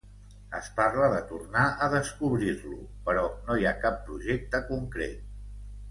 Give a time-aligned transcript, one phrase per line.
[0.59, 2.79] Es parla de tornar a descobrir-lo,
[3.11, 5.27] però no hi ha cap projecte concret.